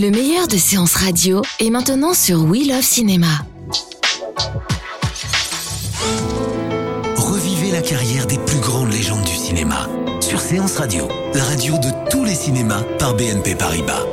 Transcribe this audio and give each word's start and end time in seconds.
Le 0.00 0.10
meilleur 0.10 0.48
de 0.48 0.56
séances 0.56 0.94
radio 0.94 1.42
est 1.58 1.68
maintenant 1.68 2.14
sur 2.14 2.42
We 2.44 2.66
Love 2.66 2.80
Cinéma. 2.80 3.44
Revivez 7.16 7.70
la 7.70 7.82
carrière 7.82 8.26
des 8.26 8.38
plus 8.38 8.60
grandes 8.60 8.90
légendes 8.90 9.26
du 9.26 9.34
cinéma 9.34 9.90
sur 10.20 10.40
Séance 10.40 10.78
Radio, 10.78 11.06
la 11.34 11.44
radio 11.44 11.74
de 11.74 12.10
tous 12.10 12.24
les 12.24 12.34
cinémas 12.34 12.82
par 12.98 13.14
BNP 13.14 13.54
Paribas. 13.56 14.06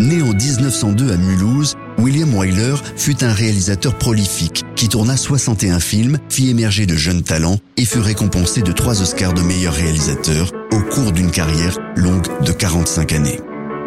Né 0.00 0.20
en 0.22 0.32
1902 0.32 1.12
à 1.12 1.16
Mulhouse, 1.16 1.76
William 1.98 2.34
Wyler 2.34 2.74
fut 2.96 3.22
un 3.22 3.32
réalisateur 3.32 3.96
prolifique 3.98 4.64
qui 4.80 4.88
tourna 4.88 5.14
61 5.14 5.78
films, 5.78 6.16
fit 6.30 6.48
émerger 6.48 6.86
de 6.86 6.96
jeunes 6.96 7.22
talents 7.22 7.58
et 7.76 7.84
fut 7.84 7.98
récompensé 7.98 8.62
de 8.62 8.72
trois 8.72 9.02
Oscars 9.02 9.34
de 9.34 9.42
meilleur 9.42 9.74
réalisateur 9.74 10.52
au 10.72 10.80
cours 10.80 11.12
d'une 11.12 11.30
carrière 11.30 11.76
longue 11.96 12.26
de 12.42 12.50
45 12.50 13.12
années. 13.12 13.40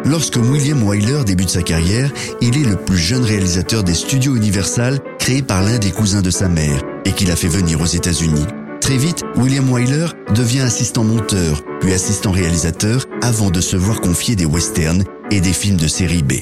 Lorsque 0.04 0.36
William 0.36 0.80
Wyler 0.84 1.24
débute 1.26 1.48
sa 1.48 1.62
carrière, 1.62 2.12
il 2.40 2.56
est 2.56 2.64
le 2.64 2.76
plus 2.76 2.96
jeune 2.96 3.24
réalisateur 3.24 3.82
des 3.82 3.94
studios 3.94 4.36
Universal 4.36 5.00
créés 5.18 5.42
par 5.42 5.62
l'un 5.64 5.80
des 5.80 5.90
cousins 5.90 6.22
de 6.22 6.30
sa 6.30 6.48
mère 6.48 6.80
et 7.04 7.10
qu'il 7.10 7.32
a 7.32 7.36
fait 7.36 7.48
venir 7.48 7.80
aux 7.80 7.86
États-Unis. 7.86 8.46
Très 8.80 8.96
vite, 8.96 9.24
William 9.34 9.68
Wyler 9.68 10.06
devient 10.32 10.60
assistant 10.60 11.02
monteur, 11.02 11.62
puis 11.80 11.92
assistant 11.92 12.30
réalisateur, 12.30 13.04
avant 13.20 13.50
de 13.50 13.60
se 13.60 13.76
voir 13.76 14.00
confier 14.00 14.36
des 14.36 14.46
westerns 14.46 15.02
et 15.32 15.40
des 15.40 15.54
films 15.54 15.76
de 15.76 15.88
série 15.88 16.22
B. 16.22 16.34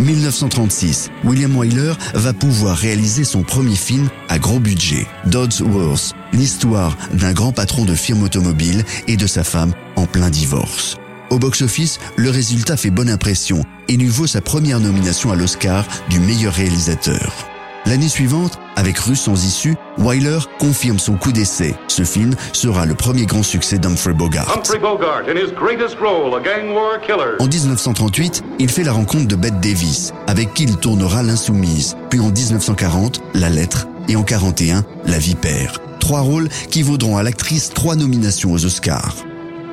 1936, 0.00 1.10
William 1.24 1.56
Wyler 1.56 1.92
va 2.14 2.32
pouvoir 2.32 2.76
réaliser 2.76 3.24
son 3.24 3.42
premier 3.42 3.76
film 3.76 4.08
à 4.28 4.38
gros 4.38 4.58
budget, 4.58 5.06
Dodds 5.26 5.60
Worth, 5.60 6.14
l'histoire 6.32 6.96
d'un 7.12 7.32
grand 7.32 7.52
patron 7.52 7.84
de 7.84 7.94
firme 7.94 8.22
automobile 8.22 8.84
et 9.08 9.16
de 9.16 9.26
sa 9.26 9.44
femme 9.44 9.74
en 9.96 10.06
plein 10.06 10.30
divorce. 10.30 10.96
Au 11.28 11.38
box-office, 11.38 12.00
le 12.16 12.30
résultat 12.30 12.76
fait 12.76 12.90
bonne 12.90 13.10
impression 13.10 13.64
et 13.88 13.96
lui 13.96 14.08
vaut 14.08 14.26
sa 14.26 14.40
première 14.40 14.80
nomination 14.80 15.30
à 15.30 15.36
l'Oscar 15.36 15.86
du 16.08 16.18
meilleur 16.18 16.54
réalisateur. 16.54 17.46
L'année 17.86 18.08
suivante, 18.08 18.58
avec 18.76 18.98
Russe 18.98 19.22
sans 19.22 19.44
issue, 19.44 19.74
Wyler 19.98 20.38
confirme 20.58 20.98
son 20.98 21.16
coup 21.16 21.32
d'essai. 21.32 21.74
Ce 21.88 22.04
film 22.04 22.34
sera 22.52 22.84
le 22.86 22.94
premier 22.94 23.26
grand 23.26 23.42
succès 23.42 23.78
d'Humphrey 23.78 24.12
Bogart. 24.12 24.54
Humphrey 24.54 24.78
Bogart 24.78 25.22
in 25.28 25.36
his 25.36 25.52
greatest 25.52 25.96
role, 25.98 26.34
a 26.34 26.40
gang 26.40 26.74
war 26.74 27.00
killer. 27.00 27.36
En 27.40 27.46
1938, 27.46 28.44
il 28.58 28.68
fait 28.68 28.84
la 28.84 28.92
rencontre 28.92 29.26
de 29.26 29.36
Bette 29.36 29.60
Davis, 29.60 30.12
avec 30.26 30.54
qui 30.54 30.64
il 30.64 30.76
tournera 30.76 31.22
L'Insoumise, 31.22 31.96
puis 32.10 32.20
en 32.20 32.30
1940, 32.30 33.22
La 33.34 33.48
Lettre, 33.48 33.88
et 34.08 34.16
en 34.16 34.22
41, 34.22 34.84
La 35.06 35.18
Vipère. 35.18 35.80
Trois 36.00 36.20
rôles 36.20 36.48
qui 36.70 36.82
vaudront 36.82 37.16
à 37.16 37.22
l'actrice 37.22 37.70
trois 37.70 37.96
nominations 37.96 38.52
aux 38.52 38.64
Oscars. 38.64 39.14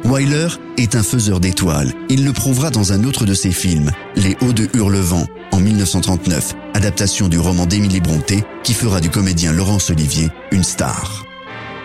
Wyler 0.07 0.47
est 0.77 0.95
un 0.95 1.03
faiseur 1.03 1.41
d'étoiles. 1.41 1.91
Il 2.07 2.23
le 2.23 2.31
prouvera 2.31 2.69
dans 2.69 2.93
un 2.93 3.03
autre 3.03 3.25
de 3.25 3.33
ses 3.33 3.51
films, 3.51 3.91
Les 4.15 4.37
Hauts 4.39 4.53
de 4.53 4.69
Hurlevent, 4.73 5.27
en 5.51 5.59
1939, 5.59 6.55
adaptation 6.73 7.27
du 7.27 7.37
roman 7.37 7.65
d'Émilie 7.65 7.99
Bronté, 7.99 8.45
qui 8.63 8.73
fera 8.73 9.01
du 9.01 9.09
comédien 9.09 9.51
Laurence 9.51 9.89
Olivier 9.89 10.29
une 10.51 10.63
star. 10.63 11.25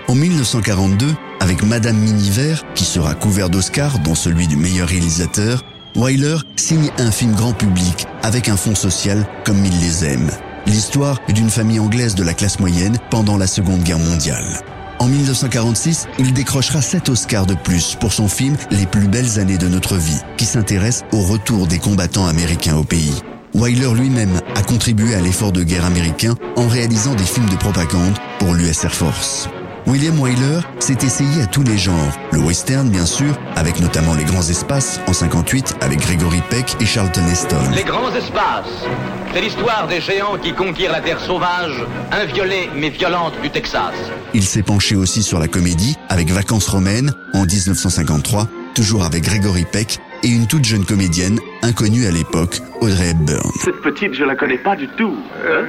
En 0.07 0.15
1942, 0.15 1.13
avec 1.41 1.65
Madame 1.65 1.97
Miniver, 1.97 2.55
qui 2.77 2.85
sera 2.85 3.17
couvert 3.17 3.51
d'Oscars, 3.51 3.99
dont 3.99 4.15
celui 4.15 4.47
du 4.47 4.57
meilleur 4.57 4.89
réalisateur, 4.89 5.65
Wyler 5.97 6.37
signe 6.55 6.93
un 6.99 7.11
film 7.11 7.35
grand 7.35 7.55
public 7.55 8.07
avec 8.23 8.49
un 8.49 8.57
fond 8.57 8.77
social 8.77 9.27
comme 9.45 9.65
il 9.65 9.81
les 9.81 10.05
aime. 10.05 10.31
L'histoire 10.67 11.19
d'une 11.29 11.51
famille 11.51 11.81
anglaise 11.81 12.15
de 12.15 12.23
la 12.23 12.35
classe 12.35 12.61
moyenne 12.61 12.99
pendant 13.11 13.37
la 13.37 13.49
Seconde 13.49 13.83
Guerre 13.83 13.99
mondiale. 13.99 14.63
En 15.03 15.09
1946, 15.09 16.07
il 16.21 16.33
décrochera 16.33 16.81
7 16.81 17.09
Oscars 17.09 17.47
de 17.47 17.55
plus 17.55 17.97
pour 17.97 18.13
son 18.13 18.29
film 18.29 18.57
Les 18.71 18.87
plus 18.87 19.09
belles 19.09 19.41
années 19.41 19.59
de 19.59 19.67
notre 19.67 19.97
vie, 19.97 20.21
qui 20.37 20.45
s'intéresse 20.45 21.03
au 21.11 21.23
retour 21.23 21.67
des 21.67 21.81
combattants 21.81 22.29
américains 22.29 22.77
au 22.77 22.85
pays. 22.85 23.21
Wyler 23.53 23.93
lui-même 23.97 24.41
a 24.55 24.63
contribué 24.63 25.17
à 25.17 25.21
l'effort 25.21 25.51
de 25.51 25.65
guerre 25.65 25.87
américain 25.87 26.37
en 26.55 26.69
réalisant 26.69 27.17
des 27.17 27.25
films 27.25 27.51
de 27.51 27.57
propagande 27.57 28.15
pour 28.39 28.55
l'US 28.55 28.85
Air 28.85 28.95
Force. 28.95 29.49
William 29.87 30.19
Wyler 30.21 30.61
s'est 30.79 30.99
essayé 31.03 31.43
à 31.43 31.47
tous 31.47 31.63
les 31.63 31.77
genres, 31.77 32.19
le 32.31 32.39
western 32.39 32.89
bien 32.89 33.05
sûr, 33.05 33.37
avec 33.57 33.81
notamment 33.81 34.15
Les 34.15 34.25
Grands 34.25 34.49
Espaces 34.49 35.01
en 35.09 35.13
58 35.13 35.77
avec 35.81 36.01
Gregory 36.01 36.41
Peck 36.51 36.77
et 36.81 36.87
Charlton 36.87 37.27
Heston. 37.27 37.71
Les 37.75 37.83
grands 37.83 38.15
espaces, 38.15 38.87
c'est 39.35 39.41
l'histoire 39.41 39.89
des 39.89 40.01
géants 40.01 40.39
qui 40.41 40.53
conquièrent 40.53 40.93
la 40.93 41.01
terre 41.01 41.21
sauvage, 41.21 41.75
inviolée 42.13 42.71
mais 42.77 42.91
violente 42.91 43.35
du 43.43 43.51
Texas. 43.51 43.95
Il 44.35 44.45
s'est 44.45 44.63
penché 44.63 44.95
aussi 44.95 45.23
sur 45.23 45.39
la 45.41 45.49
comédie 45.49 45.97
avec 46.09 46.31
Vacances 46.31 46.69
romaines 46.69 47.13
en 47.35 47.45
1953, 47.45 48.47
toujours 48.75 49.05
avec 49.05 49.25
Gregory 49.25 49.65
Peck 49.65 49.99
et 50.23 50.29
une 50.29 50.47
toute 50.47 50.65
jeune 50.65 50.85
comédienne, 50.85 51.39
inconnue 51.63 52.07
à 52.07 52.11
l'époque, 52.11 52.61
Audrey 52.81 53.11
Hepburn. 53.11 53.51
Cette 53.61 53.81
petite, 53.81 54.15
je 54.15 54.25
la 54.25 54.35
connais 54.35 54.59
pas 54.59 54.77
du 54.77 54.89
tout. 54.89 55.17
Euh, 55.45 55.65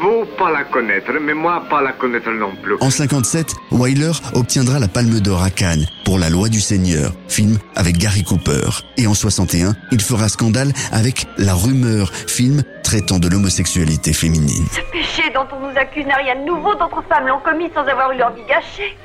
vaut 0.00 0.24
pas 0.38 0.50
la 0.50 0.64
connaître, 0.64 1.12
mais 1.20 1.34
moi 1.34 1.64
pas 1.68 1.82
la 1.82 1.92
connaître 1.92 2.30
non 2.30 2.52
plus. 2.62 2.76
En 2.80 2.90
57, 2.90 3.54
Wyler 3.70 4.12
obtiendra 4.34 4.78
la 4.78 4.88
Palme 4.88 5.20
d'Or 5.20 5.42
à 5.42 5.50
Cannes 5.50 5.86
pour 6.04 6.18
La 6.18 6.30
Loi 6.30 6.48
du 6.48 6.60
Seigneur, 6.60 7.12
film 7.28 7.58
avec 7.76 7.96
Gary 7.96 8.24
Cooper. 8.24 8.68
Et 8.96 9.06
en 9.06 9.14
61, 9.14 9.74
il 9.90 10.00
fera 10.00 10.28
scandale 10.28 10.72
avec 10.92 11.26
La 11.38 11.54
Rumeur, 11.54 12.12
film 12.12 12.62
traitant 12.82 13.18
de 13.18 13.28
l'homosexualité 13.28 14.12
féminine. 14.12 14.66
Ce 14.70 14.80
péché 14.92 15.30
dont 15.34 15.46
on 15.52 15.68
nous 15.68 15.78
accuse 15.78 16.06
n'a 16.06 16.16
rien 16.16 16.36
de 16.36 16.46
nouveau. 16.46 16.74
D'autres 16.74 17.02
femmes 17.08 17.26
l'ont 17.26 17.40
commis 17.40 17.70
sans 17.74 17.86
avoir 17.86 18.12
eu 18.12 18.18
leur 18.18 18.32
vie 18.34 18.42
gâchée. 18.48 18.96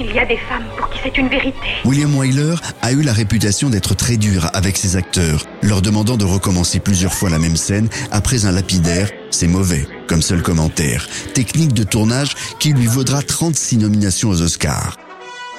Il 0.00 0.12
y 0.12 0.18
a 0.18 0.26
des 0.26 0.36
femmes 0.36 0.64
pour 0.76 0.90
qui 0.90 0.98
c'est 1.04 1.16
une 1.18 1.28
vérité. 1.28 1.56
William 1.84 2.16
Wyler 2.16 2.56
a 2.82 2.92
eu 2.92 3.02
la 3.02 3.12
réputation 3.12 3.70
d'être 3.70 3.94
très 3.94 4.16
dur 4.16 4.48
avec 4.52 4.76
ses 4.76 4.96
acteurs, 4.96 5.44
leur 5.62 5.82
demandant 5.82 6.16
de 6.16 6.24
recommencer 6.24 6.80
plusieurs 6.80 7.14
fois 7.14 7.30
la 7.30 7.38
même 7.38 7.56
scène 7.56 7.88
après 8.10 8.44
un 8.44 8.50
lapidaire 8.50 9.10
«c'est 9.30 9.46
mauvais» 9.46 9.86
comme 10.08 10.22
seul 10.22 10.42
commentaire. 10.42 11.06
Technique 11.34 11.74
de 11.74 11.84
tournage 11.84 12.34
qui 12.58 12.72
lui 12.72 12.86
vaudra 12.86 13.22
36 13.22 13.78
nominations 13.78 14.30
aux 14.30 14.42
Oscars. 14.42 14.96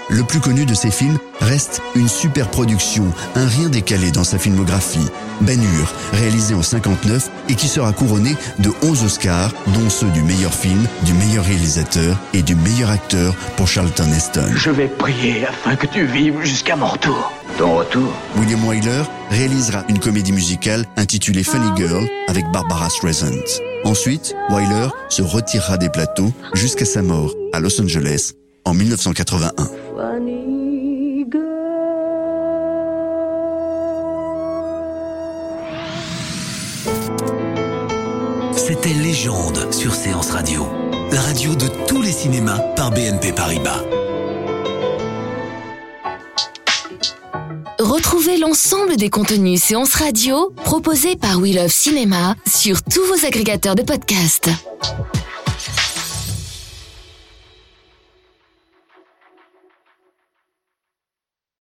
Le 0.09 0.23
plus 0.23 0.39
connu 0.39 0.65
de 0.65 0.75
ses 0.75 0.91
films 0.91 1.17
reste 1.41 1.81
une 1.95 2.07
super 2.07 2.49
production, 2.51 3.05
un 3.35 3.47
rien 3.47 3.69
décalé 3.69 4.11
dans 4.11 4.23
sa 4.23 4.37
filmographie, 4.37 5.07
Ben 5.41 5.59
Hur, 5.59 5.93
réalisé 6.13 6.53
en 6.53 6.61
59 6.61 7.29
et 7.49 7.55
qui 7.55 7.67
sera 7.67 7.91
couronné 7.91 8.35
de 8.59 8.69
11 8.83 9.03
Oscars, 9.03 9.51
dont 9.67 9.89
ceux 9.89 10.09
du 10.09 10.21
meilleur 10.21 10.53
film, 10.53 10.85
du 11.03 11.13
meilleur 11.13 11.43
réalisateur 11.43 12.17
et 12.33 12.43
du 12.43 12.55
meilleur 12.55 12.91
acteur 12.91 13.35
pour 13.57 13.67
Charlton 13.67 14.11
Heston. 14.15 14.51
Je 14.55 14.69
vais 14.69 14.87
prier 14.87 15.47
afin 15.47 15.75
que 15.75 15.87
tu 15.87 16.05
vives 16.05 16.39
jusqu'à 16.43 16.75
mon 16.75 16.87
retour. 16.87 17.33
Ton 17.57 17.75
retour? 17.75 18.13
William 18.37 18.63
Wyler 18.63 19.03
réalisera 19.31 19.85
une 19.89 19.99
comédie 19.99 20.33
musicale 20.33 20.85
intitulée 20.97 21.43
Funny 21.43 21.71
Girl 21.77 22.07
avec 22.27 22.45
Barbara 22.51 22.89
Streisand. 22.91 23.31
Ensuite, 23.83 24.35
Wyler 24.49 24.89
se 25.09 25.23
retirera 25.23 25.77
des 25.77 25.89
plateaux 25.89 26.31
jusqu'à 26.53 26.85
sa 26.85 27.01
mort 27.01 27.33
à 27.53 27.59
Los 27.59 27.81
Angeles 27.81 28.33
en 28.65 28.73
1981. 28.73 29.84
C'était 38.55 38.93
Légende 38.93 39.71
sur 39.71 39.93
Séance 39.93 40.31
Radio, 40.31 40.67
la 41.11 41.21
radio 41.21 41.55
de 41.55 41.67
tous 41.87 42.01
les 42.01 42.11
cinémas 42.11 42.59
par 42.75 42.91
BNP 42.91 43.31
Paribas. 43.31 43.83
Retrouvez 47.79 48.37
l'ensemble 48.37 48.97
des 48.97 49.09
contenus 49.09 49.61
séances 49.61 49.93
radio 49.93 50.51
proposés 50.63 51.15
par 51.15 51.39
We 51.39 51.55
Love 51.55 51.71
Cinéma 51.71 52.35
sur 52.45 52.83
tous 52.83 53.05
vos 53.05 53.25
agrégateurs 53.25 53.75
de 53.75 53.83
podcasts. 53.83 54.49